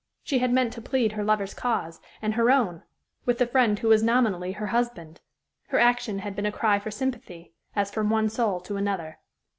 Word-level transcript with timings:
She 0.23 0.39
had 0.39 0.51
meant 0.51 0.73
to 0.73 0.81
plead 0.81 1.11
her 1.11 1.23
lover's 1.23 1.53
cause 1.53 2.01
and 2.23 2.33
her 2.33 2.49
own 2.49 2.81
with 3.25 3.37
the 3.37 3.45
friend 3.45 3.77
who 3.77 3.89
was 3.89 4.01
nominally 4.01 4.53
her 4.53 4.65
husband. 4.65 5.21
Her 5.67 5.77
action 5.77 6.17
had 6.25 6.35
been 6.35 6.47
a 6.47 6.51
cry 6.51 6.79
for 6.79 6.89
sympathy, 6.89 7.53
as 7.75 7.91
from 7.91 8.09
one 8.09 8.27
soul 8.27 8.61
to 8.61 8.77
another. 8.77 9.19